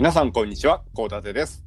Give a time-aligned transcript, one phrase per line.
[0.00, 0.82] 皆さん、こんにちは。
[0.94, 1.62] 高立です。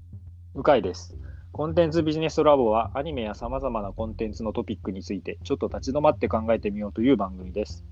[0.55, 1.15] 向井です。
[1.51, 7.85] コンテンツビジネスラボはアニメや様々なコンテンツのトピックについてちょっと立ち止まって考えてみようという番組です。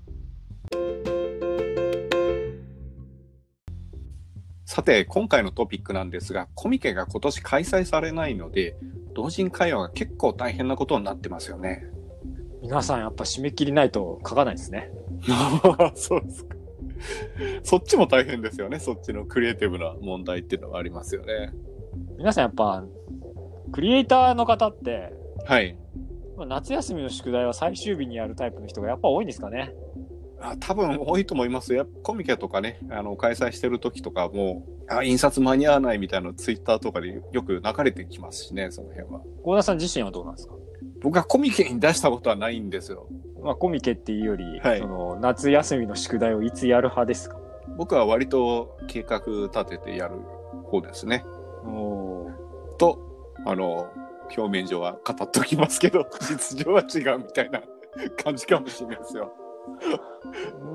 [4.64, 8.74] さて、今回のトピックなんですが、コミケが今年開催されないので、
[9.14, 11.84] 同人会話が結構大変なことになってますよね。
[12.60, 14.90] 皆さんやっぱ締め切りないと書かないですね。
[15.94, 16.51] そうですか。
[17.62, 18.78] そっちも大変ですよね。
[18.78, 21.52] そっちのクリエイティブな問題っていうのはありますよね。
[22.16, 22.84] 皆さんやっぱ
[23.72, 25.12] クリエイターの方って
[25.46, 25.76] はい。
[26.36, 29.74] まあ夏休みの宿題は最終日にやるタイプの人がやっぱ多いんですかね。
[30.40, 31.86] あ多分多いと思いますよ。
[32.02, 39.20] コミケとかね、あの、開催してる時とかも、あ、印刷間に合わないみたいなのツイッターとかでよく流れてきますしね、その辺は。
[39.44, 40.54] 幸田さん自身はどうなんですか？
[41.02, 43.06] 僕はコミケに出したことはないんですよ。
[43.42, 47.36] まあコミケっていうより、はいその夏休みの宿題をいつやる派ですか？
[47.76, 50.16] 僕は割と計画立ててやる
[50.64, 51.24] 方ですね。
[51.64, 52.98] おーと、
[53.46, 53.90] あの、
[54.36, 57.62] 表面上は語っておきますけど、 実情は違うみたいな
[58.22, 59.32] 感じかもしれないですよ。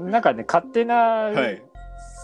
[0.05, 1.61] なんかね、勝手なはい。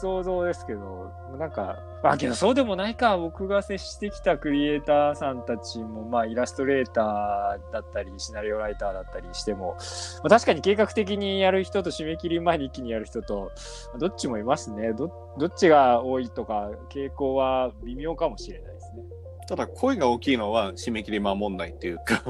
[0.01, 9.77] 想像ですけど、なんか、まあけどそうでもないか、僕が接してきたクリエイターさんたちも、まあイラストレーターだったり、シナリオライターだったりしても、
[10.21, 13.53] まあ、確かに計画的にやる人と締め切り前に一気にやる人と、
[13.99, 14.91] どっちもいますね。
[14.91, 19.03] どどっちが多いとか、傾向は微妙かもしれないですね。
[19.47, 22.21] ただ、声が大きいのは締め切り守んないっていうか、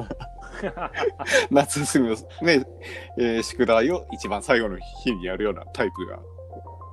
[1.50, 2.64] 夏休みのね、
[3.18, 6.20] えー宿題を一番最後の日にやるようなタイプが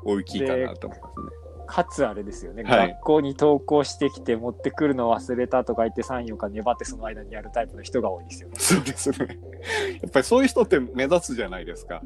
[0.02, 1.49] 大きいかなと思いますね。
[1.70, 8.54] かつあれですよね、はい学校に登校してきて持ってくるの忘れたとか言って3、4日粘ってその間にやるタイプの人が多いですよね。
[8.58, 9.16] そうですね。
[10.02, 12.02] やっぱりそういう人って目立つじゃないですか。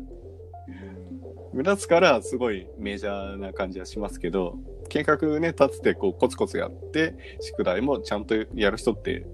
[1.54, 9.24] 目立つからすごいメジャーな感じはしますけど、計画ね、立ててこうコツコツやって、宿題もちゃんとやる人って、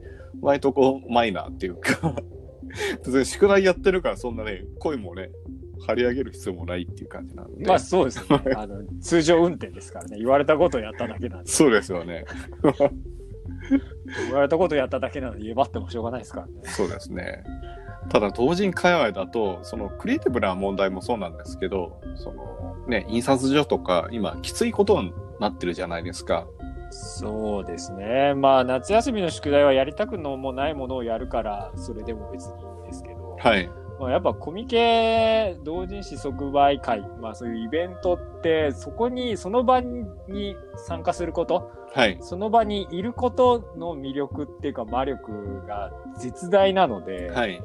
[0.43, 2.15] 割とこうマイナーっていうか、
[3.05, 5.31] 別に宿題やってるからそんなね、声もね、
[5.87, 7.67] 張り上げる必要もないっていう感じなんで。
[7.67, 8.53] まあそうですよね。
[8.57, 10.19] あの通常運転ですからね。
[10.19, 11.51] 言われたことをやっただけなんで。
[11.51, 12.25] そうですよね。
[14.27, 16.53] 言われたことをやっただけなのえばってもしょうがないですからね。
[16.65, 17.45] そうですね。
[18.09, 26.47] ただ、同人界隈だと、そのクリエイティブな問題もそうなんですけど、そのね、印刷所とか、今、きついことになってるじゃないですか。
[26.91, 28.35] そうですね。
[28.35, 33.71] まあ夏休みの宿題はやりたくのもないものをやるから、それでも別にいいんですけど、はい。
[34.01, 42.17] まあ、やっぱコミケ同人誌即売会、まあそういうイベントって、そこに、その場に参加すること、はい。
[42.23, 47.57] その場にいることの魅力っていうか魔力が絶大なので、はい。
[47.57, 47.61] や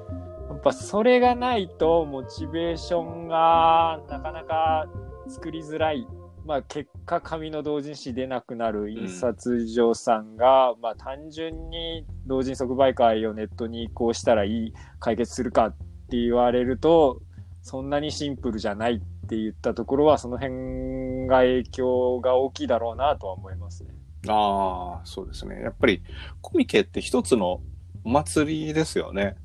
[0.55, 4.87] っぱそれがないとモチベーションがなかなか
[5.29, 6.05] 作りづらい。
[6.45, 15.75] まあ結果紙の同人誌出なくなる印刷所さんが、まあ単純に同人即売会をネットに移行したらいい解決するかっ
[16.09, 17.21] て言われると
[17.61, 23.89] そんなにシンプルじゃないって言ったところはその辺が影響が大きいだろうなとは思いますね。
[24.27, 25.61] ああ、そうですね。
[25.61, 26.03] やっぱり、
[26.41, 27.61] コミケって一つの
[28.03, 29.35] お祭りですよね。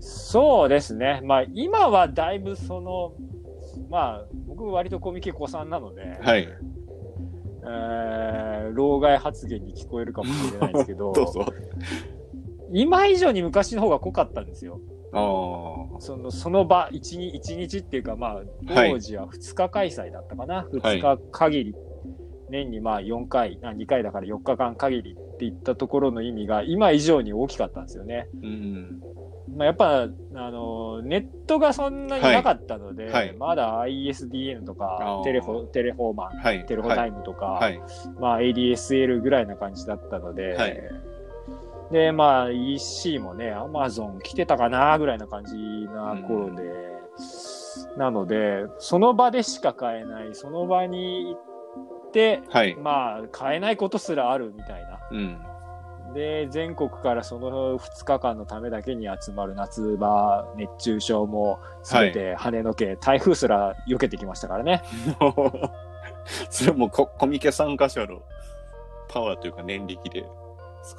[0.00, 1.20] そうですね。
[1.24, 3.12] まあ今はだいぶその、
[3.90, 6.48] まあ僕割とコミケ子さんなので、はい。
[7.62, 11.46] えー老害発言に聞こえるかもしれないですけど、 どうぞ。
[12.70, 14.80] 今以上に昔の方が濃かったんですよ。
[15.12, 16.00] ああ。
[16.00, 18.34] そのその場一日、一日っていうか、まあ、
[18.72, 20.54] はい当時は2日開催だったかな。
[20.82, 21.74] はい2日限り、
[22.50, 28.28] 年にまあ4回、あ2回だから4日間限りっていったところの意味が今以上に大きかったんですよね。
[28.42, 29.00] うん。
[29.56, 30.02] まあ、やっぱ、
[30.34, 36.66] あの、ネットがそんなになかったので、はいはいまだ ISDN とあかー、テレフォ、テレフォーマン、はい。
[36.66, 37.80] テレフォタイムとか、はい。
[38.20, 40.80] まあ ADSL ぐらいな感じだったので、はい
[41.90, 46.62] で、まあ EC もね、Amazon 来てたかなぐらいな感じな頃で、
[47.96, 52.74] なので、その場でしか買えない、その場に行って、はい。
[52.76, 55.00] まあ買えないことすらあるみたいな。
[55.10, 55.38] うん。
[56.14, 64.82] で、全国からその2日間のためだけに集まる夏場熱中症も全て跳ねのけ、台風すら避けてきましたからね。
[66.50, 68.22] それもココミケ参加者の
[69.08, 70.24] パワーというか念力で、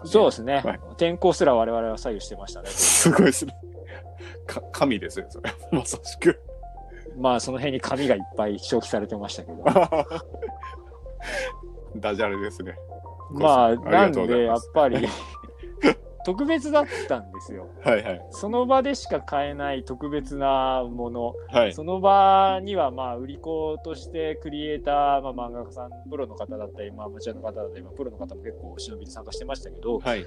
[0.06, 2.70] そうですね、はい天候すら我々は左右してましたね。
[2.70, 3.56] すごいですね。
[4.46, 5.52] か神ですよ、それ。
[5.72, 6.40] まさしく。
[7.18, 9.64] まあその辺に紙がいっぱい消費されてましたけど。
[11.98, 12.76] ダジャレですね。
[13.32, 15.08] まあ、なんで、やっぱり、
[16.30, 17.70] 特別だったんですよ。
[17.84, 18.22] はいはい。
[18.30, 21.34] その場でしか買えない特別なもの。
[21.50, 21.74] はい。
[21.74, 30.26] その場には、まあ、売り子としてクリエイター、まあ、漫画家さん、プロの方だったり、まあ、アマチュアの方だったり、まあ、プロの方も結構忍びで参加してましたけど、はい。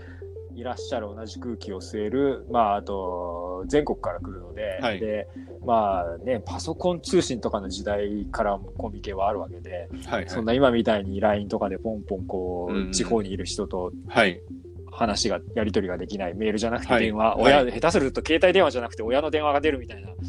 [0.55, 5.29] いらっしゃる同じ空気を吸える、まあ、あと、全国から来るので、はいで、
[5.65, 10.29] まあね、パソコン通信とかの時代からコミケはあるわけで、はい。
[10.29, 14.43] そんな今みたいに LINE とかでポンポンこう、うん地方にいる人とはい。
[14.93, 20.09] 話が、やり取りができない、メールじゃなくてはい電話、はい親、下手すると携帯電話じゃなくて親の電話が出るみたいな。
[20.09, 20.15] ね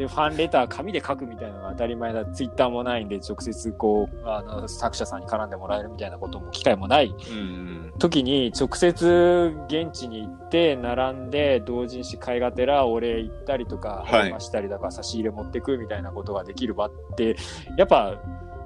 [0.00, 2.24] で、ファンレター紙で書くみたいなのが当たり前だ。
[2.24, 7.92] ツイッターもないんで、直接こう、あの、作者さんに絡んでもらえるみたいなことも機会もないうん。
[7.98, 17.36] 時に、直接現地に行って、並んで、同人誌買いがてらお礼行ったりとか、はい励ましたりだから差し入れ持ってくみたいなことができる場って、
[17.76, 18.18] やっぱ、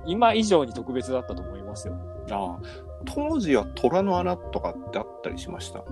[0.06, 1.96] 今以上に特別だったと思いますよ。
[2.30, 2.93] ああ。
[3.04, 5.84] 当時は虎の穴とかってあったりしました？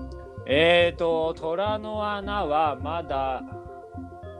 [0.46, 3.42] えーと、虎の穴はまだ、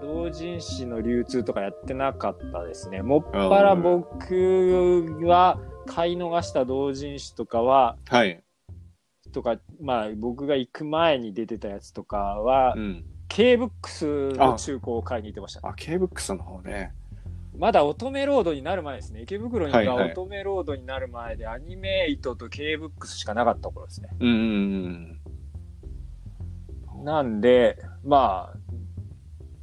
[0.03, 3.03] 同人誌の流通とかやってなかったですね。
[3.03, 8.43] もっぱら僕は買い逃した同人誌とかは、はい。
[9.33, 13.05] とか、まあ僕が行く前に出てたやつとかはう、ん。
[13.29, 15.67] K ブックスの中古を買いに行ってました。
[15.67, 16.93] あ、K ブックスの方ね。
[17.59, 19.23] まだ乙女ロードになる前ですね。
[19.23, 24.09] 池袋にが乙女ロードになる前で、アニメイトと K ブックスしかなかった頃ですね。
[24.21, 25.19] うんうん
[27.05, 28.59] なんで、まあ、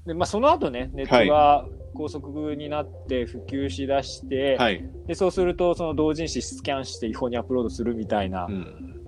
[0.05, 4.61] でまあ、その後ね、ネットが高速になって普及しだして、うん。
[4.61, 4.85] はい。
[5.07, 8.98] でそうすると、その同人誌スキャンして違法にアップロードするみたいな、うん。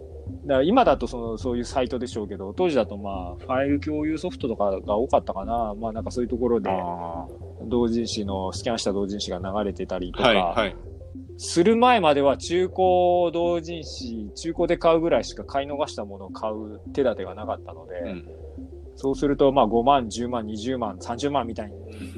[0.45, 7.27] だから今だとそのそういうサイトでしょうけど、当時だとまあ、ファイル共有ソフトとかが多かったかな、まあなんかそういうところで、あ
[7.63, 10.23] 同人誌の、スキャンした同人誌が流れてたりとあ。
[10.23, 10.75] か、はいはい。
[11.37, 18.25] する前までは中古同人誌、中古で買うぐらいしか買い逃したものを買う手立てがなかったので、うん。
[18.95, 21.71] そうすると、まあ5万、10万、20万、30万みたい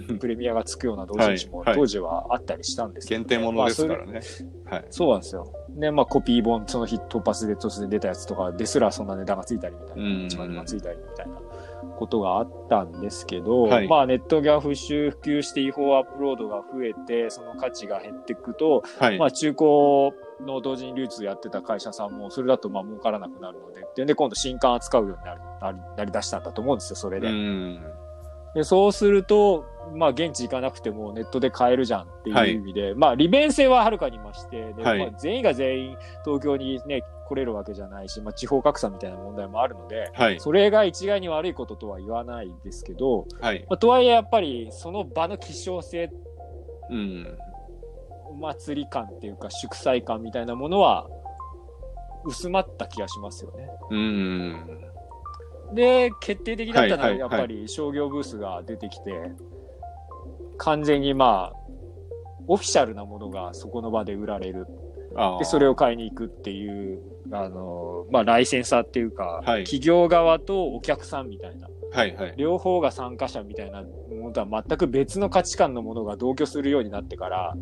[0.09, 4.43] に プレミアがつくような同人誌もはいはい当時はあったりしたんですけど、限定ものですからまあそ。
[4.75, 4.85] はい。
[4.89, 5.47] そうなんですよ。
[5.75, 11.33] で、まあコピー本、その日突発で突然出たやつとかですらそんな値段がついたりみたいな、うん1万、2万ついたりみたいな
[11.97, 19.17] ことがあったんですけど、はいまあネットが普及普及して違法アップロードが増えて、その価値が減っていくと、はい。
[19.17, 27.27] まあ中古の同時に流通やってた会社さんも、それだとまあ儲からなくなるので、で、で今度新刊扱うようになりなりなりだしたんだと思うんですよ、それで。
[27.27, 27.81] うん。
[28.53, 29.65] でそうすると、
[29.95, 40.39] まあ現地行かなくてもネットで買えるじゃんっていう意味で、まあ利便性ははるかに増して、ではいまあ、全員が全員東京にね、来れるわけじゃないし、まあ地方格差みたいな問題もあるので、はい。
[40.39, 43.65] それが一概に悪いこととは言わないですけど、はい。
[43.69, 46.11] まあ、とはいえやっぱりその場の希少性
[46.89, 47.37] うん。
[48.25, 51.07] お祭り感っていうか祝祭感みたいなものは
[52.25, 53.69] 薄まった気がしますよね。
[53.91, 54.65] うん。
[55.73, 59.11] で、決定的だったのははいはいはいやっぱり商業ブースが出てきて、
[60.57, 61.63] 完全にまあ、
[62.47, 64.67] オフィシャルなものがそこの場で売られる。
[65.39, 66.99] で、それを買いに行くっていう、
[67.31, 72.33] あの、まあ、ライセンサーっていうか、はい企業側とお客さんみたいな、はいはい。
[72.37, 77.55] 両方が参加者みたいなものとは全く別の価値観のものが同居するようになってから、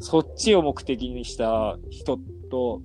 [0.00, 2.18] そっちを目的にした人
[2.50, 2.80] と、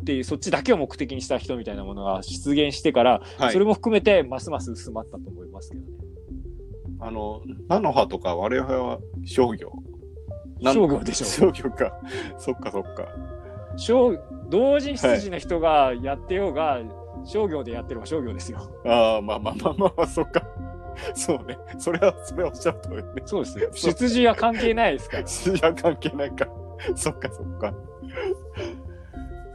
[0.00, 3.52] っていう、そっちだけを目的にした人みたいなものが出現してから、はい。
[3.52, 6.03] それも含めてますます薄まったと思いますけどね。
[7.00, 9.72] あの、菜の葉とか我々は商業。
[10.62, 11.92] 商業でしょ商業 か。
[12.38, 13.08] そっかそっか。
[13.76, 14.16] 商
[14.50, 16.80] 同人出自の人がやってようが、
[17.24, 18.58] 商業でやってれば商業ですよ。
[18.86, 20.42] ああ、まあまあまあまあ、そっか。
[21.14, 21.58] そうね。
[21.78, 23.02] それは、それはおっしゃる通りね。
[23.24, 23.70] そうですよ。
[23.72, 25.26] 出自は関係ないですから。
[25.26, 26.46] 筋は関係ないか。
[26.94, 27.74] そっかそっか。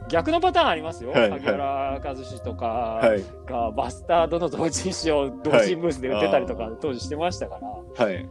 [0.09, 1.11] 逆のパターンありますよ。
[1.11, 3.23] はい萩原和志とかはい。
[3.45, 7.59] がバスタードの同人誌を同人ブースで売ってたりとか当時してましたか
[7.97, 8.29] ら、はい。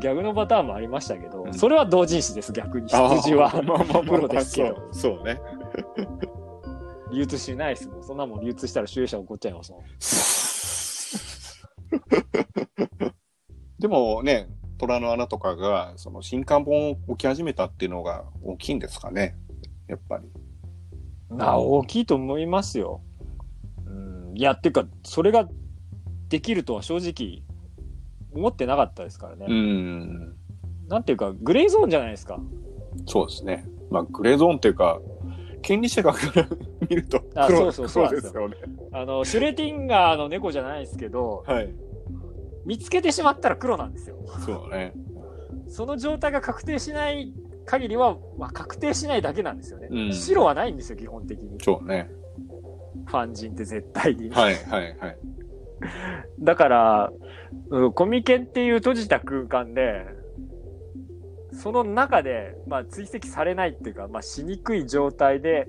[0.00, 2.88] 逆のパターンもありましたけど、うんそれは同人誌です、逆に。
[2.88, 5.16] 出ああ自は まあまあまあプロですけどそう。
[5.16, 5.40] そうね。
[7.12, 8.02] 流通しないですもん。
[8.02, 9.82] そんなもん流通したら収益者怒っちゃいますもん。
[13.78, 19.36] でもね、虎の穴とかが、その新刊本を置き始めたっていうのが大きいんですかね。
[19.88, 20.24] やっぱり。
[21.38, 23.00] あ大きいと思いますよ。
[23.86, 25.48] うん、いや、っていうか、それが
[26.28, 27.42] できるとは正直
[28.32, 29.46] 思ってなかったですからね。
[29.48, 30.36] うん。
[30.88, 32.40] なんていうか、グレーゾーンじゃないですか。
[33.06, 33.66] そうですね。
[33.90, 35.00] まあ、グレーゾーンっていうか、
[35.62, 36.46] 権利者がから
[36.88, 38.56] 見ると黒あそうそうそうですよね。
[38.92, 41.70] あの、シュレティンガーの猫じゃないですけど、はい。
[42.66, 44.16] 見つけてしまったら黒なんですよ。
[44.44, 44.92] そうね。
[45.68, 47.32] その状態が確定しない
[47.64, 49.88] 限りは、まあ、確定しないだけなんですよね。
[49.90, 51.58] うん白はないんですよ、基本的に。
[51.62, 52.10] そうね。
[53.06, 54.30] ファン人って絶対に。
[54.30, 55.18] はいはいはい。
[56.40, 57.12] だから、
[57.70, 60.06] うんコミケっていう閉じた空間で、
[61.52, 65.68] その中で、まあ、追跡されないっていうか、まあ、しにくい状態で、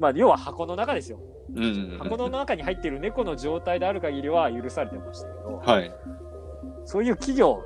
[0.00, 1.20] まあ、要は箱の中ですよ。
[1.54, 1.98] うんうんうん。
[1.98, 5.94] 箱の中に入っている猫の状態である限りは許されてましたけど、はい。
[6.84, 7.62] そういう企業、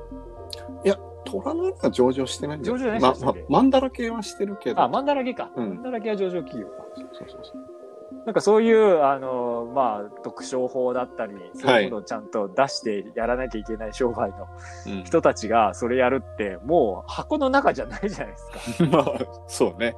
[1.26, 4.80] 虎のは上場してないん上場じゃないまですよそれ、まマンダラ系はしてるけど。
[4.82, 5.50] あ、マンダラゲか。
[5.56, 6.84] うんマンダラゲは上場企業か。
[6.96, 7.76] そうそうそう。
[8.24, 14.48] なんかそういう、あの、まあ、特商法だったり、そういうものをちゃんと出してやらなきゃいけない商売の
[14.86, 18.84] うん人たちがそれやるって、もう箱の中じゃないじゃないですか。
[18.90, 19.04] まあ、
[19.46, 19.96] そうね。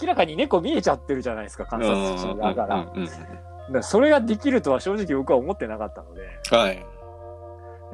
[0.00, 2.66] 明らかに猫見えちゃってるじゃないですか、観察者だから。
[2.66, 6.84] だかうんうんうんらそれができるとは正直僕は思ってなかったので、はい。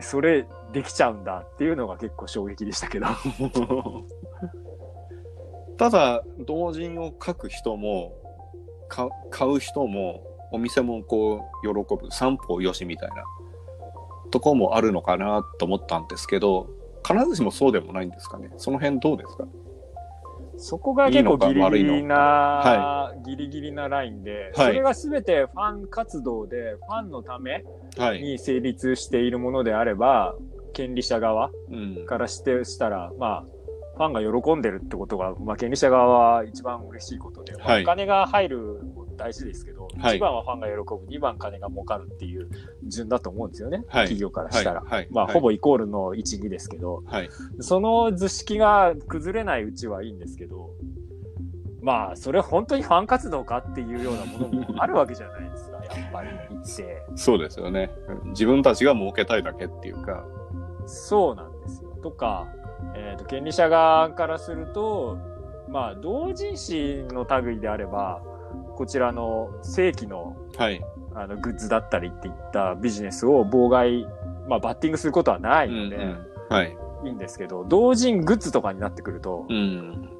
[0.00, 3.07] それできちゃうんだっていうのが結構衝撃でしたけど。
[5.78, 8.12] ただ、同人を書く人も、
[8.88, 13.25] か買う人も、お店もこう、喜ぶ、三方よしみたいな
[14.31, 16.69] とこもあるのかなと思ったんですけど、
[17.07, 18.52] 必ずしもそうでもないんですかね。
[18.57, 19.47] その辺どうですか？
[20.57, 27.64] そこが結構ギリギリいいのか悪いギリギリなラインで、はいそれが全てファン活動で、ファンのため
[27.99, 28.23] はい。
[28.23, 30.37] に成立しているものであれば、
[30.75, 32.07] 権利者側うん。
[32.07, 33.45] からしてしたら、まあ、
[33.97, 42.49] ファンが喜んでるってことが、まあ、権利者側は一番嬉しいことで、まあはいお金が入るも大事ですけど、はい一番はファンが喜ぶ、二番金が儲かるっていう
[42.88, 44.83] 順だと思うんですよね、はい企業からしたら。
[45.11, 47.31] まあ、はいほぼイコールの1、2ですけど、はい。
[47.61, 50.71] その図式が崩れないうちはいいんですけど、
[51.83, 57.02] まあ、それ本当にファン活動かっていうようなものもあるわけじゃないですか、やっぱり言って。
[57.14, 57.90] そうですよね。
[58.28, 60.25] 自分たちが儲けたいだけっていうか。
[60.86, 61.90] そうなんですよ。
[62.02, 62.48] とか、
[62.94, 65.18] えっ、と、権利者側からすると、
[65.68, 68.22] まあ、同人誌の類であれば、
[68.76, 70.84] こちらの正規のはい。
[71.16, 74.04] あのグッズだったりっていったビジネスを妨害、
[74.48, 76.76] まあ、バッティングすることはないので、うんうんはい。
[77.04, 80.10] いいんですけど、同人グッズとかになってくると、うん。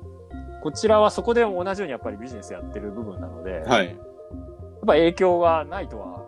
[0.62, 3.97] こちらはそこで同じようにやっぱりビジネスやってる部分なので、やっはい。
[4.87, 6.23] ぱ影響がないとは、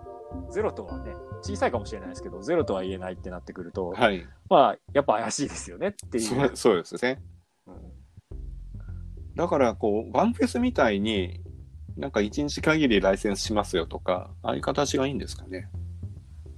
[0.50, 1.12] ゼロとはね、
[1.46, 4.26] 小さいかもしれないですけど、ゼロとは言えないってなってくると、はい。
[4.48, 6.56] まあ、やっぱ怪しいですよねっていう。
[6.56, 7.22] そうですね。
[7.66, 7.96] うん
[9.36, 11.40] だから、こう、ワンフェスみたいに、
[11.96, 15.68] なんか一日限りライセンスしますよとか、ああいう形がいいんですかね。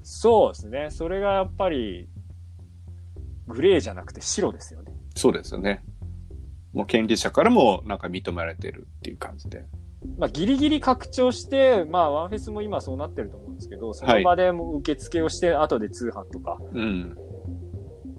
[0.04, 0.88] そうですね。
[0.90, 2.08] それがやっぱり、
[3.48, 4.92] グレーじゃなくて白ですよね。
[5.16, 5.82] そうですよね。
[6.72, 9.64] もう権利者からもなんか認められてるっていう感じで。
[10.16, 17.16] まあ、ギリギリ拡張して、まあ、ワンフェスも今そうなってると思うんですけど、その場でも受付をして、後で通販とか、うん。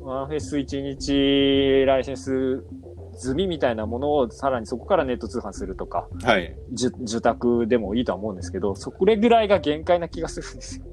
[0.02, 2.64] ワンフェス1日ライセンス
[3.14, 6.56] 済みみたいなものをさらにそこからネット通販するとか、はい。
[6.72, 10.86] 受受託でもいいとは思うんですけど、それぐらいが限界な気がするんですよ。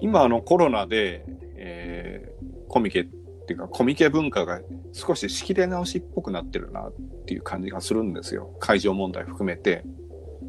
[0.00, 1.24] 今、あの、コロナで、
[1.56, 2.32] えー
[2.72, 6.92] コミケっていうか、コミケ文化が少し仕切り直しっぽくなってるなっ
[7.26, 8.56] ていう感じがするんですよ。
[8.60, 9.84] 会場問題含めて。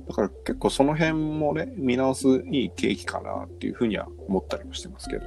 [0.08, 5.26] だから結構その辺もね、見直すいい契機かなっていうふうには思ったりもしてますけど。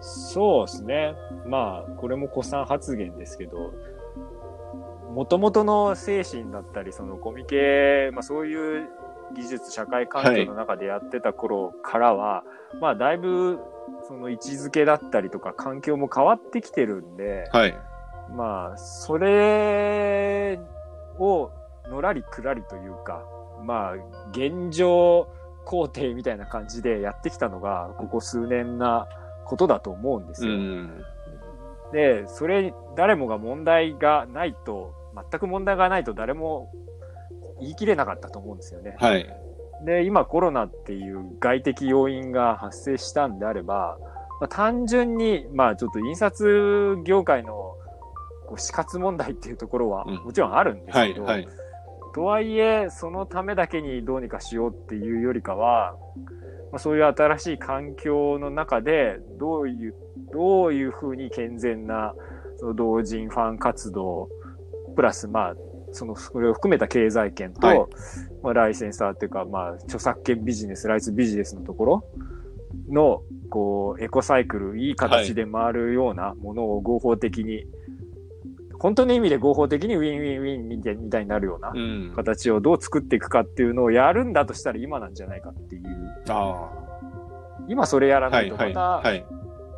[0.00, 1.14] そうですね。
[1.46, 3.72] まあ、これも古参発言ですけど、
[5.12, 8.88] 元々の精神だったり、そのコミケ、まあそういう
[9.34, 12.44] 技術、社会環境の中でやってた頃からは、
[12.80, 13.58] まあだいぶ、
[14.06, 17.74] その位置づけだったりとか環境も変わってきてるんで、はい。
[18.36, 20.60] まあ、それ
[21.18, 21.50] を
[21.88, 23.24] のらりくらりというか、
[23.68, 23.94] まあ、
[24.30, 25.28] 現状
[25.66, 29.06] 肯定みたいな感じでやってきたのが、ここ数年な
[29.44, 30.56] ことだと思うんですうよ。
[30.56, 31.04] ん。
[31.92, 34.94] で、それ、誰もが問題がないと、
[35.30, 36.72] 全く問題がないと誰も
[37.60, 38.96] 言い切れなかったと思うんですよね。
[38.98, 39.28] はい。
[39.84, 43.98] で、今コロナっていう外的要因が発生したんであれば、
[44.40, 47.74] まあ、単純に、まあちょっと印刷業界の
[48.46, 51.12] こう死活問題っていうところはうんもちろんあるんですはい。
[51.12, 51.46] けど、はい。
[52.14, 55.94] とはいえ、そのためだけにどうにかしようっていうよりかは、
[56.70, 59.94] まあ、そういう新しい環境の中で、どういう、
[60.32, 62.14] どういうふうに健全な、
[62.56, 64.28] その同人ファン活動、
[64.94, 65.54] プラス、まあ、
[65.92, 67.78] その、それを含めた経済圏と、はい。
[68.42, 72.04] まあ、ライセンサーっていうか、まあ、著作権ビジネス、ライツビジネスのところ
[72.90, 77.64] の、こう、エコサイクル、いい形で回るようなものを合法的に、
[78.78, 82.12] 本当の意味で合法的にウィンウィンウィンみたいになるようなうん。
[82.14, 85.84] 形をどう作っていくかっていうのをやるんだとしたら今なんじゃないかっていう。
[86.28, 86.70] あ
[87.68, 88.30] 今それやら。
[88.30, 88.68] ないとはい。
[88.68, 89.26] またはい。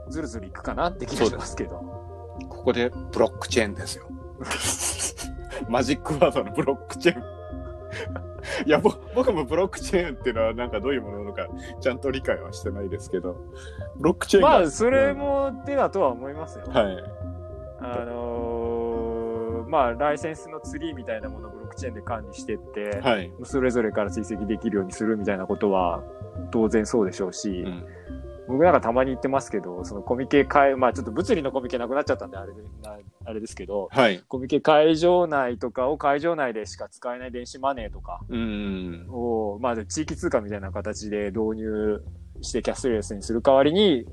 [0.09, 1.77] ずるずるいくかなって気がしますけど。
[2.49, 4.07] ここでブロックチェーンですよ。
[5.69, 7.23] マジックワードのブロックチェーン。
[8.67, 11.47] いや、ぼ僕もブロックチェーンっていうのはなんかどういうものなのか
[11.81, 13.37] ちゃんと理解はしてないですけど、
[13.97, 16.65] ブロックチェーンがまあ、それも手だとは思いますよ。
[16.69, 17.05] はい。
[17.81, 18.40] あのー
[19.71, 23.33] まあ、ライセンスのツリーみたいなものをブロックチェーンで管理してって、はい。
[23.45, 26.03] それぞれから追跡できるようにするみたいなことは
[26.51, 27.85] 当然そうでしょうし、うん。
[28.49, 34.23] 僕なんかたまに言ってますけど、そのコミケ会、まあちょっと物理のコミケなくなっちゃったんであれでなあれですけど、はい。
[34.27, 39.07] コミケ会場内とかを会場内でしか使えない電子マネーとかうん。
[39.09, 42.03] を、まあ地域通貨みたいな形で導入
[42.41, 44.05] してキャッシュレスにする代わりに、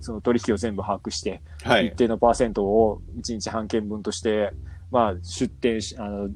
[0.00, 1.88] その取引を全部把握して、はい。
[1.88, 4.52] 一定のパーセントを一次版権分として、
[4.90, 6.30] まあ出展し、あの、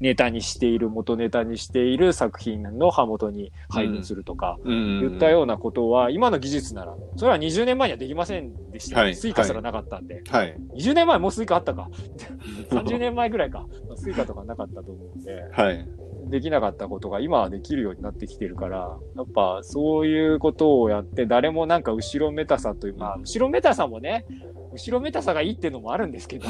[0.00, 5.00] ネタにしている、元ネタにしている作品の版元に配分するとか、うん。
[5.00, 9.02] 言ったようなことは、今の技術なら、それは20年前にはできませんでしたよ。
[9.04, 10.22] はいスイカすらなかったんで。
[10.26, 10.56] はい。
[10.74, 11.90] 20年前もうスイカあったか。
[12.70, 13.66] 30年前ぐらいか。
[13.96, 15.86] スイカとかなかったと思うんで、はい。
[16.30, 24.24] できなかったことが今はできるようになってきてるから、やっぱそういうことをやって、誰もなんか後ろめたさという、まあ、後ろめたさもね、
[24.72, 26.48] 後ろめたさがいいっていうのもあるんですけど、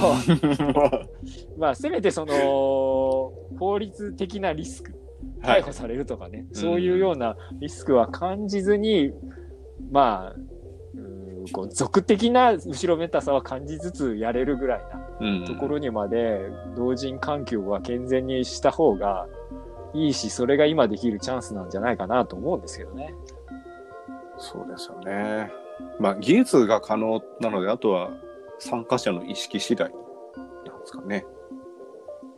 [1.59, 4.93] まあ、せめてその、法律的なリスク、
[5.43, 5.73] はい逮捕。
[5.73, 9.13] されるとかね、そういうようなリスクは感じずに、
[9.91, 10.35] まあ、
[10.95, 16.41] うーんこう俗的な後ろめたさは感じつつやれるぐらいなうんところにまで
[16.77, 19.27] 同人環境は健全にした方が
[19.95, 23.15] いいし、それが今できるチャンスなんじゃないかなと思うんですけどね。
[24.39, 25.53] そうですよね。
[25.99, 28.11] まあ、技術が可能なので、あとは
[28.59, 31.25] 参加者の意識次第なんですかね。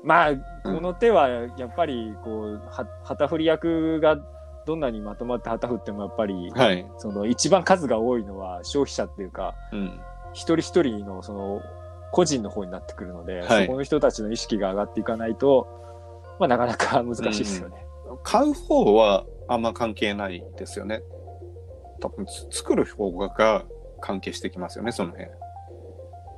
[0.05, 0.35] まあ、
[0.65, 4.19] この手はやっぱりこう、は旗振り役が
[4.67, 6.87] どんなにまとまって旗振ってもやっぱり、はい。
[6.99, 10.01] その一番数が多いのは消費者っていうか、うん。
[10.33, 11.61] 一人一人のその
[12.11, 15.67] 個人の方になってくるので、はいそこの人たちの意識が上がっていかないと、
[16.39, 17.87] まあなかなか難しいですよね。
[18.23, 21.03] 買う方はあんま関係ないですよね。
[22.03, 23.65] 多分つ作る方が
[24.01, 25.29] 関係してきますよね、その辺。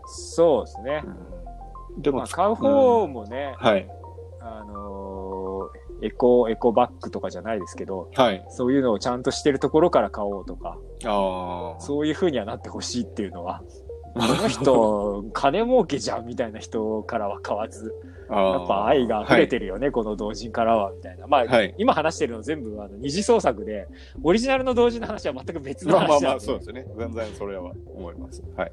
[0.07, 1.03] そうですね。
[1.99, 3.89] でも、まあ、買う方もね、はい。
[4.41, 8.45] あのーエコ、エコバッグとかじゃないですけど、はい。
[8.51, 11.81] そういうのをちゃんとしてるところから買おうとか、ああ。
[11.81, 13.63] そういう風にはなってほしいっていうのは、
[14.15, 17.93] この人、 金儲けじゃんみたいな人からは買わず、
[18.29, 21.27] あやっぱ愛が溢れてるよね、この同人からは、みたいな。
[21.27, 23.89] まあ、はい今話してるの全部あの二次創作で、
[24.23, 26.87] オリジナルの同人の話は全く別のまあまあまあ、話なんで、そうですね。
[26.97, 28.43] 全然それは思います。
[28.57, 28.73] はい。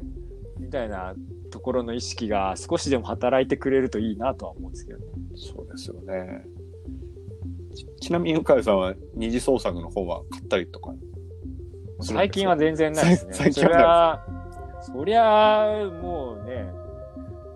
[0.59, 1.15] みたいな
[1.49, 5.05] ところの意識が少しでも働いてくれるといいなとは思うんですけどね。
[5.35, 6.43] そうですよね。
[7.73, 10.93] ちちなみに、向井さんは二次創作の方は買ったりとか
[12.01, 13.33] 最近は全然ないですね。
[13.33, 14.25] 最近は
[14.81, 16.71] そりゃ、もうね、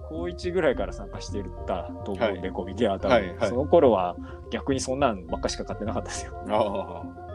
[0.07, 4.15] 高一ぐらいから参加してたと思うんで、はコミケは多分、はいはいその頃は
[4.51, 6.33] 逆にそんなんばっかしか買ってなかったですよ。
[6.49, 7.25] ああ。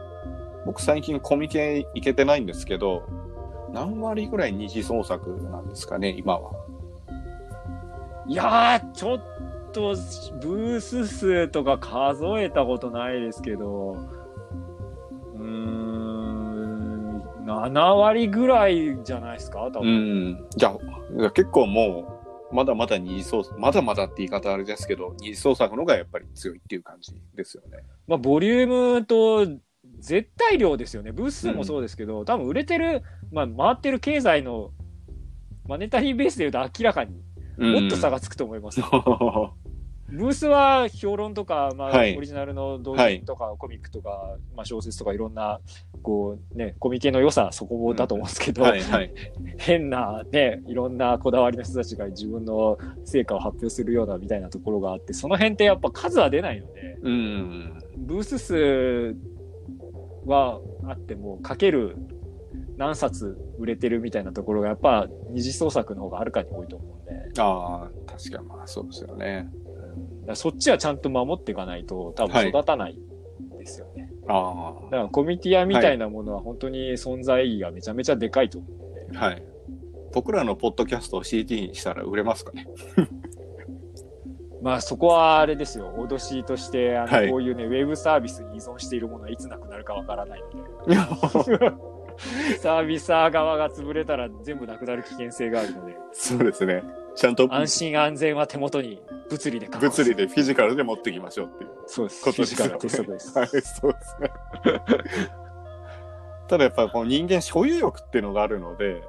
[0.65, 3.03] 僕最近コミケ行けてないんですけど、
[3.73, 6.53] 何割ぐらい二次創作なんですかね、今は。
[8.27, 9.19] いやー、ちょっ
[9.73, 9.95] と、
[10.41, 13.97] ブース数とか数えたことないですけど、
[17.69, 19.71] 7割ぐらいじゃないですか？
[19.73, 20.31] 多う分。
[20.31, 20.47] ん。
[20.57, 20.77] じゃ
[21.25, 22.21] あ、結構も
[22.53, 27.79] う、まだまだ二次創作、まだまだって言い方あれですけど、二次創作の方がやっぱり強いっていう感じですよね。
[28.07, 29.47] まあ、ボリュームと
[30.01, 31.13] 絶対量ですよね。
[31.13, 34.71] ブース数もそうですけど、多分売れてる、まあ、回ってる経済の
[35.69, 37.23] マネタリーベースで言うと明らかに
[37.59, 38.17] もっと差が。
[38.17, 38.81] がつくと思います。
[40.13, 45.61] ブースは評論とか、まあはいオリジナルの同人とか、コミックとか、まあ、小説とかいろんな、
[46.03, 49.13] こうね、コミケの良さ、そこだと思うんですけど、はいはい。
[49.59, 57.79] 変なね、いろんなこだわりの人たちが自分の成果を発表するようなみたいなところがあって、その辺ってやっぱ数は出ないので、うん。
[57.97, 59.17] ブース数
[60.27, 61.97] はあっても、かける
[62.77, 69.49] 何冊売れてるみたいなところが、やっぱ二次創作の方がはるかに多いと思うんで、ああ、確かにまあそうですよね。
[70.37, 72.99] そっちはちゃんと守っていかないと、多分育たない
[73.59, 74.11] ですよね。
[74.29, 78.71] あだからコミティアみたいなものは本当に存在意義がめちゃめちゃでかいと思う
[79.11, 79.43] んで、あ、はい。
[80.13, 82.67] 僕らのポッドキャストを CD にしたら売れますかね？
[84.63, 90.43] まあそこはあれですよ、脅しとして、あの、はいこういうね、ウェブサービスに依存しているものはいつなくなるかわからない
[90.87, 90.97] ので、
[92.61, 96.83] サービサー側が潰れたら全部なくなる危険性があるので、そうですね。
[97.17, 102.25] ちゃんと安心安全は手元に物理で物理でフィジカルで持っていきましょうっていうそうです。
[102.25, 102.73] ことですよね。
[102.79, 103.39] フィジカル鉄則です。
[103.39, 104.31] はい、そうですね。
[106.49, 109.03] ただやっぱこう人間所有欲っていうのがあるので、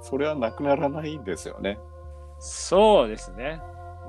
[0.00, 1.78] それはなくならないんですよね。
[2.38, 3.60] そうですね。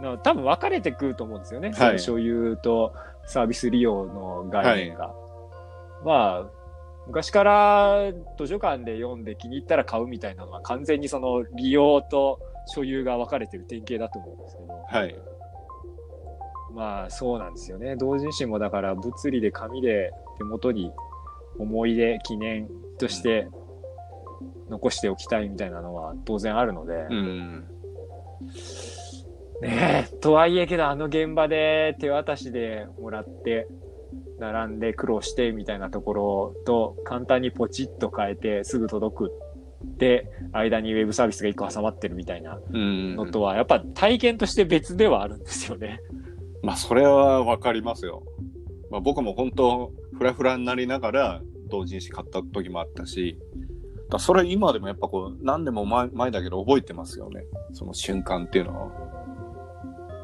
[0.02, 1.70] の多分分かれてくると思うんですよね。
[1.70, 2.94] はいその所有と
[3.26, 5.14] サービス利用の概念が。
[6.06, 6.57] まあ、
[7.08, 14.74] 昔から図書館で読んで気に入ったら買うみたいなのは完全にその利用と所有が分かれてる典型だと思うんですけど。
[14.88, 15.16] はい。
[16.74, 17.96] まあそうなんですよね。
[17.96, 20.92] 同人誌もだから物理で紙で手元に
[21.58, 23.48] 思い出、記念として
[24.70, 26.94] 残しておきたいみたいなのは当然あるので。
[27.10, 27.68] うん。
[29.62, 33.68] ねえ、とはいえけどあの現場で手渡しでもらって、
[34.40, 39.32] 並んで苦労してみたいなところと簡単にポチッと変えてすぐ届く
[39.98, 43.16] で、間にウェブサービスが一個挟まってるみたいなうん。
[43.16, 46.00] のとは、やっぱ体験として別ではあるんですよね。
[46.64, 48.24] まあ、それはわかりますよ。
[48.90, 53.38] まあ、僕も本当、フラフラになりながら、同人誌買った時もあったし、
[54.10, 57.44] だそれ今でもやっぱこう、何でも前前だけど覚えてますよね。
[57.74, 58.92] その瞬間っていうのは。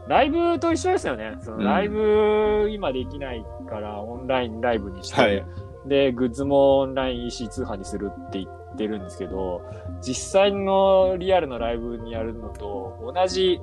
[0.08, 1.38] ライブと一緒ですよね。
[1.42, 5.46] そのうんライブ今できないからオンラインライブにして、はい
[5.86, 9.62] で、グッズもオンライン EC 通販にするって言ってるんですけど、
[10.02, 13.60] 実際のリアルのライブにやるのと同じ、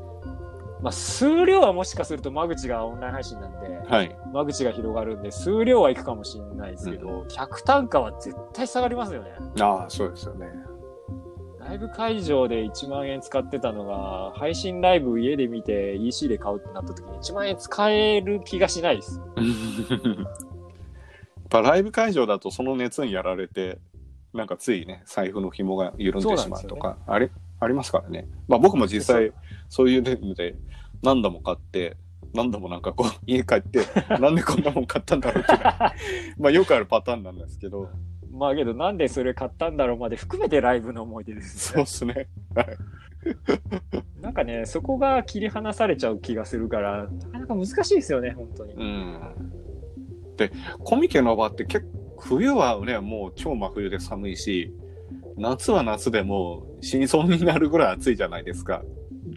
[0.82, 4.16] まあ、数量はもしかすると間口がオンライン配信なんで、はい。
[4.32, 9.30] 間口が広がるんで、数量はいくかもしれないですけど、客単価は絶対下がりますよね。
[9.60, 10.46] ああ、そうですよね。
[11.60, 19.20] ライブ会場で1万円使ってたのが、配信ライブ家で見て EC で買うってなった時に1万円使える気がしないです。
[19.36, 23.78] やっぱライブ会場だとその熱にやられて、
[24.32, 28.26] なんかついね、財布の紐が緩んでしまうとか、あれ、ありますからね。
[28.48, 29.32] まあ僕も実際、
[29.68, 30.56] そういうので
[31.02, 31.98] 何度も買って、
[32.32, 33.80] 何度もなんかこう、 家帰って、
[34.18, 35.52] なんでこんなもん買ったんだろうって
[36.38, 37.90] まあよくあるパターンなんですけど、
[38.32, 42.14] まあけどなんでそれ買ったんだろうまで含めてライブの思い出ですよそうね。
[42.14, 42.28] ですね。
[44.20, 48.74] なんかね、そこが切り離されちゃう気がするから、なかなか難しいですよね、本当に。
[48.74, 49.20] うん。
[50.36, 50.52] で、
[50.84, 54.74] コミケの場って結構、冬はね、もう超真冬で寒いし、
[55.36, 58.82] 夏は夏でもう死にそうになるぐらい暑いじゃないですか。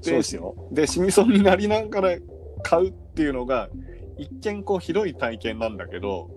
[0.02, 0.56] そうですよ。
[0.72, 2.18] で、死にそうになりながら
[2.62, 3.70] 買うっていうのが、
[4.18, 6.30] 一見こうひどい体験なんだけど、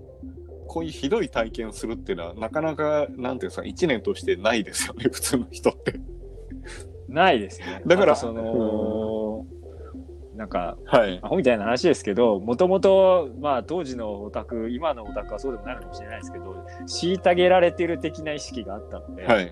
[0.67, 5.95] こういうひどい体験をするっていうのは、なかなか、なんていうんですか、一年としてないですよね、普通の人って。
[7.09, 7.83] ないですね。
[7.87, 9.47] だからその、
[10.37, 11.19] なんか、はい。
[11.23, 19.51] アホみたいな話ですけど、もともと、まあ当時のオタク、今のオタクはそうでもないのかもしれないですけど、虐げられてる的な意識があったので、はい。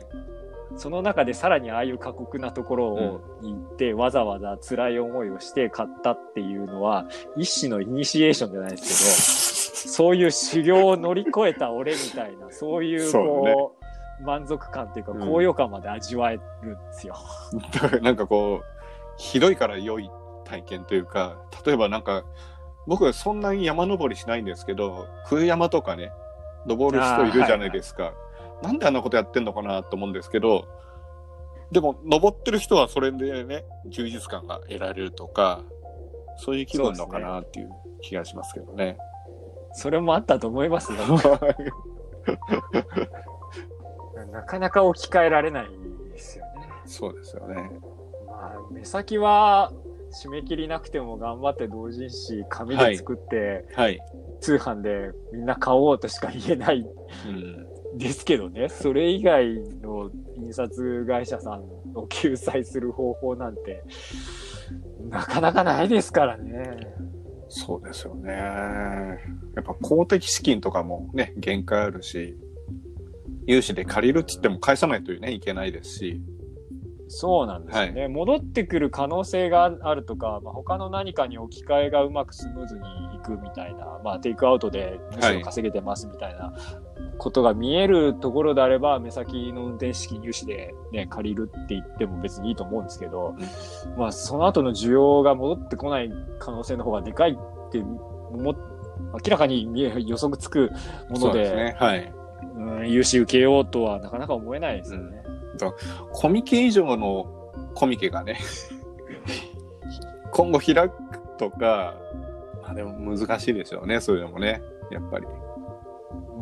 [0.76, 9.53] その中でさらにああいう過酷なところをに行って、わざわざ辛い思いをして買ったっていうのは、一種のイニシエーションじゃないですけど、
[9.88, 13.54] そういう修行を乗り越えた俺みたいな、 そういうそうね
[14.22, 17.16] 満足感っていうか、うん高揚感まで味わえるんですよ。
[17.72, 18.64] だからなんかこう、
[19.16, 20.10] ひどいから良い
[20.44, 22.24] 体験というか、例えばなんか、
[22.86, 26.12] 僕そんなに山登りしないんですけど、冬山とかね、
[26.66, 28.12] 登る人いるじゃないですか。
[28.62, 30.66] なんであんなことやってんのかなと思うんですけど、
[31.72, 35.62] でも登ってる人はそれでね、充実感が得られるとか、
[36.36, 37.70] そういう気分のかなっていう
[38.02, 38.96] 気がしますけどね。
[39.74, 40.98] それもあったと思いますよ。
[44.32, 45.68] なかなか置き換えられない
[46.12, 46.50] ですよね。
[46.86, 47.70] そうですよね。
[48.26, 49.72] まあ、目先は
[50.10, 54.00] 締め切りなくても頑張って同人誌、紙で作って、はい。
[54.40, 56.86] 通販でみんな買おうとしか言えない
[57.26, 57.98] うん。
[57.98, 58.68] ですけどね。
[58.68, 61.62] それ以外の印刷会社さん
[61.94, 63.82] を救済する方法なんて、
[65.08, 66.94] なかなかないですからね。
[67.56, 68.32] そうですよね。
[68.32, 69.16] や
[69.60, 72.36] っぱ公的資金とかもね、限界あるし、
[73.46, 76.20] 融資で借りるっつっても返さないとね、いけないですし。
[77.06, 78.08] そうなんですよね。
[78.08, 82.80] 戻ってくる可能性があるとか、まあ、他の何かに置き換えがうまくスムーズに
[83.14, 86.52] いくみたいな、まあ、テイクアウトでむしろ稼げてますみたいな
[87.18, 93.36] ことが見えるところであれば、目先の運転資金融資で、ね、借りるって言っても別にいいと思うんですけど、
[93.96, 98.54] まあ、その後の需要が戻ってこない可能性の方がでかいっても
[99.24, 100.70] 明らかに見え予測つく
[101.08, 101.76] ものでですね。
[101.78, 102.12] はい。
[102.56, 105.22] うん、融資受けようとはなかなか思えないですよね。
[106.12, 107.26] コミケ以上の
[107.74, 108.38] コミケがね、
[110.32, 110.92] 今後開く
[111.38, 111.94] とか、
[112.62, 114.62] まあでも難しいですよね、そういうのもね。
[114.90, 115.26] やっぱり。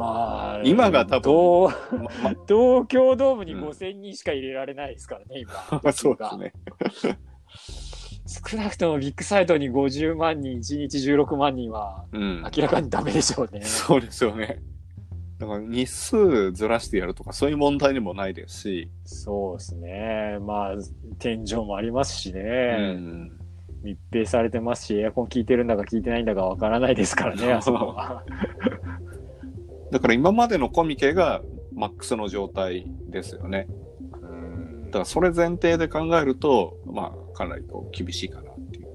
[0.03, 5.53] まあ、今が多分東まま 東京ドームにうん5000人しか入れられないですからね、今。
[5.85, 6.53] あ、 そうですね。
[8.51, 12.43] 少なくともビッグサイトに50万人、1日16万人はうん。
[12.57, 13.63] 明らかにダメでしょうね。
[13.63, 14.63] そうですよね。
[15.39, 20.39] だから日数ずらしてやるとかそういう問題でもないですし、そうですね。
[20.41, 20.75] まあ、
[21.19, 22.95] 天井もありますしうね。
[22.95, 23.33] ん、
[23.83, 28.23] 密閉されてますし、エアコン効いてるんだか効いてないんだかわからないですからね、あそこは。
[29.93, 31.43] だから今までのコミケが
[31.75, 33.69] マックスの状態ですよね。
[34.87, 38.87] だからそれ前提で考えると、まあ、かなりこう厳しいかなっていう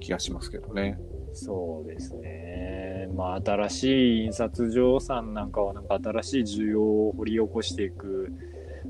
[0.00, 0.98] 気がしますけどね。
[1.34, 3.08] そうですね。
[3.14, 8.32] まあ、新しい印刷所さんなんかは、なんか新しい需要を掘り起こしていく。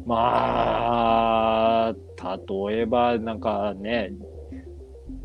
[0.07, 1.95] まあ、
[2.69, 4.13] 例えば、なんかね、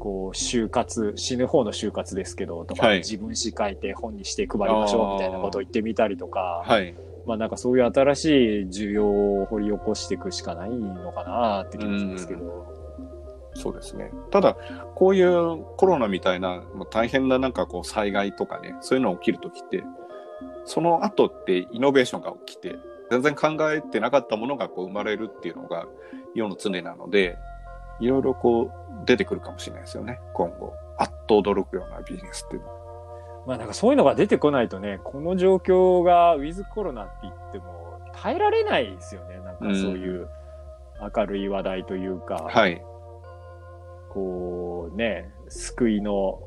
[0.03, 6.93] こう、就活、死ぬ方の就活ですけど、とか、はい自分詩書いて本にして配りましょうみたいなことを言ってみたりとか、はい。
[7.25, 12.67] まあなんかそういう新しい需要を掘り起こしていくしかないのかなって気がしますけど。
[13.53, 14.11] そうですね。
[14.29, 14.57] ただ、
[14.95, 19.85] こういうコロナみたいな、もう大変ななんかこう災害とかね、そういうのが起きるときって、
[20.65, 22.75] その後ってイノベーションが起きて、
[23.09, 25.85] 全然考えてなかったものがこう生まれるっていうのが
[26.35, 27.37] 世の常なので、
[28.03, 28.71] いろいろこう
[29.05, 30.73] 出てくるかもしれないですよね、今後。
[30.97, 32.73] あっと驚くようなビジネスっていうのは。
[33.47, 39.37] まあなんかそういうのが出てこないとね、この状況がウィズコロナって言っても耐えられないですよね。
[39.39, 40.29] なんかそういう
[41.15, 42.81] 明るい話題というか、はい。
[44.09, 46.39] こうね、救いの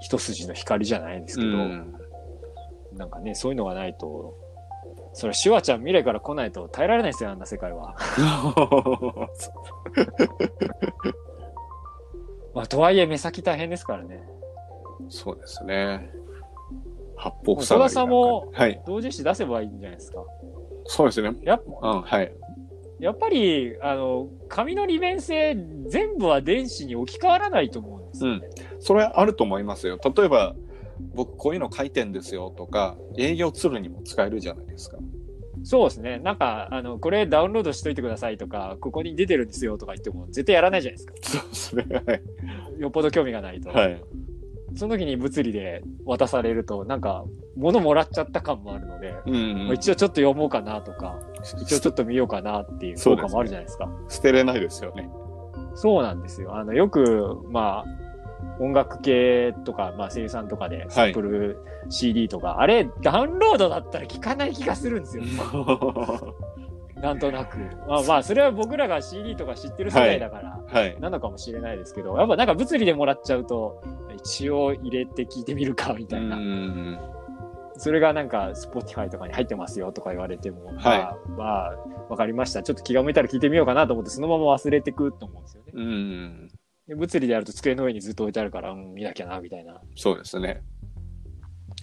[0.00, 1.94] 一筋の光じゃないですけど、うん
[2.92, 4.34] なんかね、そういうのがないと、
[5.12, 7.96] それシュワちゃん未来から来ないと耐えられないですよ、あんな世界は。
[12.54, 14.22] まあとはいえ目先大変ですからね。
[15.08, 16.10] そうですね。
[17.16, 18.80] 八方戸塞がり田さんもはい。
[18.86, 20.24] 同人誌出せばいいんじゃないですか。
[20.86, 21.36] そうですね。
[21.42, 22.32] やっうん、はい。
[22.98, 28.48] やっぱり、あの、紙の利便性、全部は電子に置き換わらないと思うんですよね。
[28.78, 29.98] それあると思いますよ。
[30.14, 30.54] 例えば、
[31.14, 34.98] 僕こういうの書いてんですよとか、営業ツールにも使えるじゃないですか。
[35.62, 36.18] そうですね。
[36.18, 41.14] なんか、あの、これダウンロードしといてくださいとか、ここに出てるんですよとか言っても、絶対やらないじゃないですか。
[41.20, 42.02] そうですね。
[42.06, 42.22] はい。
[42.80, 43.68] よっぽど興味がないと。
[43.70, 44.02] はい。
[44.74, 47.24] その時に物理で渡されると、なんか、
[47.56, 51.18] 物もらっちゃった感もあるので、うん、まあ一応ちょっと読もうかなとか、
[51.60, 53.90] 一応ちょっと見ようかなっていう効果もあるじゃないですか。
[54.08, 55.10] 捨てれないですよね。
[55.74, 56.56] そうなんですよ。
[56.56, 57.99] あの、よく、まあ、
[58.60, 65.24] 音楽系とか、まあ、声優さんとかで、サンプル CD とか、あれ、ダウンロードだったら聞かない気がするんですよ。
[67.00, 67.56] なんとなく。
[67.88, 71.00] まあまあ、それは僕らが CD とか知ってる世代だから、はい。
[71.00, 73.82] なのかもしれないですけど、やっぱなんか物理でもらっちゃうと、
[74.16, 76.36] 一応入れて聞いてみるか、みたいな。
[76.36, 76.98] ん。
[77.78, 81.76] それがなんか、Spotify とかに入ってますよとか言われても、はいまあ、まあ、
[82.10, 82.62] わかりました。
[82.62, 85.72] ちょっと気が向いたら聞いてみようかなと思って、そのまま忘れてくと思うんですよね。
[85.74, 86.50] うん。
[86.90, 89.80] で物理でやると机の上にずっと置いてあるから、うん、見なきゃな、みたいな。
[89.94, 90.60] そうですね。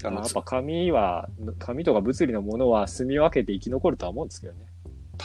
[0.03, 4.65] あのやっぱ紙は、紙とか物理のものは住み分けて生き残るとは思うんですけどね。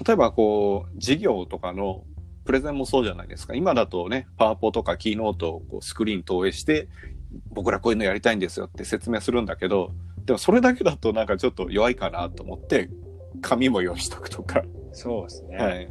[0.06, 2.04] 例えばこう、事業とかの
[2.44, 3.56] プレゼンもそうじゃないですか。
[3.56, 6.86] 今だとね、パワポとかキーノートをこうスクリーン投影して、
[7.50, 9.90] 僕らこういうのやりたいんですよって説明するんだけど、
[10.24, 12.88] でもそれだけだとなんかちょっと弱いかなと思って、
[13.40, 14.62] 紙も用意しとくとか。
[14.92, 15.56] そうですね。
[15.56, 15.88] はい。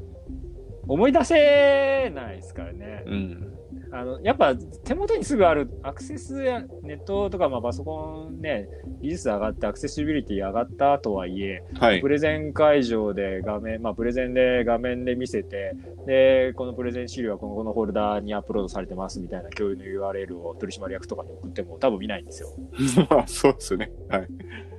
[0.88, 3.04] 思い出せないですからね。
[3.06, 3.61] うん。
[3.94, 8.70] あの、やっぱ手元にすぐあるアクセスやネットとか、まあパソコンね、
[9.02, 12.08] 技術上がってアクセシビリティ上がったとはいえ、はいプ。
[12.08, 15.76] レゼン会場で画面、まあプレゼンで画面で見せて、
[16.06, 22.50] で、このプレゼン資料はこのこのフォルダにアップロードされてますみたいな共有の URL を取締役とかに送っても多分見ないんですよ。
[23.10, 23.92] まあそうですね。
[24.08, 24.28] はい。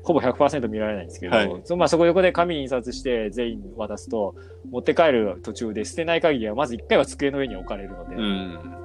[0.05, 4.35] ほぼ100%見られないんですけど、はいそまあそこ横で紙印刷して全員渡すと、
[4.71, 8.82] 持って帰る途中で捨てない限りはまず1回は机の上に置かれるので、うん。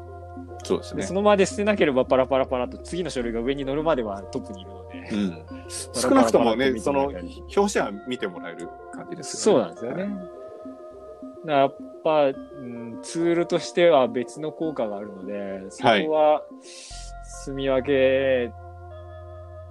[0.68, 1.14] そうですねでそ。
[1.14, 5.46] のままで捨てなければパラパラパラと次の書類が上に乗るまではトップにいるので、うん。
[5.94, 7.24] 少なくともね、その表
[7.56, 9.66] 紙は見てもらえる感じですそうよね。
[9.66, 10.38] なんですよね。
[11.46, 16.44] だやっぱ、うん、ツールとしては別の効果があるので、そこは
[17.24, 18.52] 住み分け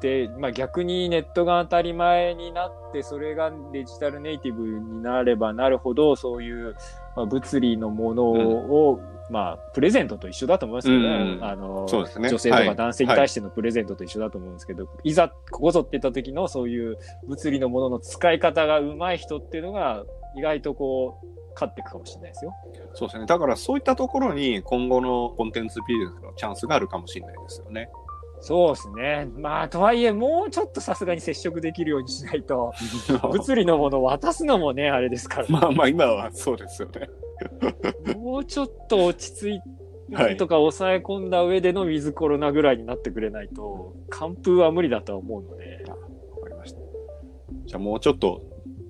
[0.00, 6.74] て、まあ逆にネットが当たり前になって、それがデジタルネイティブになればなるほど、そういう、
[7.16, 9.00] まあ、物理のものを、
[9.31, 11.09] まあ、プレゼントと一緒だと思いますよね。
[11.38, 11.87] うんあの、
[12.20, 20.05] ね女性とはいか男性に対してのプレゼントと一緒だと思うんですけど、い、ざここぞって言った時のそういう物理のものの使い方が上手い人っていうのが、
[20.37, 22.55] 意外とこう、勝っていくかもしれないですよ。
[22.92, 23.24] そうですね。
[23.24, 27.88] だからそういったところに今後のコンテンツビジネスのチャンスがあるかもしれないですよね。
[28.40, 29.29] そうですね。
[29.38, 32.72] まあ、とはいえ、もうちょっとさすがに接触できるようにしないと、
[33.33, 37.09] 物理のものを渡すのもね、あれですから、まあまあ今はそうですよね。
[38.16, 39.66] もうちょっと落ち着いて、
[40.14, 45.96] はいとか抑え込んだ上でのウィズコロナぐらいになってくれないと、完封は無理だとは思うので、わ
[46.42, 46.79] かりました。
[47.64, 48.42] じゃあもうちょっと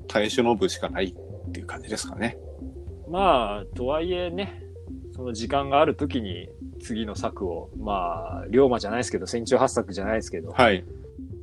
[0.08, 2.36] 耐え忍ぶしかないっていう感じですかね。
[3.08, 4.65] まあ、とはいえね、
[5.16, 6.48] その時間がある時に
[6.80, 10.84] 次の策を、まあ、龍馬じゃないですけど、戦中八策じゃないですけど、はい。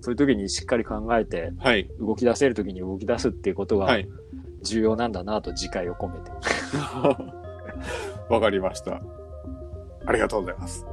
[0.02, 1.90] そういう時にしっかり考えて、はい。
[2.00, 4.08] 動き出せる時に動き出すっていうことがはい。
[4.62, 6.32] 重要なんだなと次回を込めて。
[8.30, 9.02] わかりました。
[10.06, 10.86] ありがとうございます。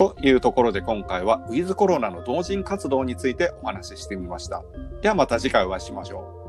[0.00, 4.64] というところで今回はウィズコロナの同人活動についてお話ししてみました。
[5.02, 6.39] ではまた次回お会いしましょう。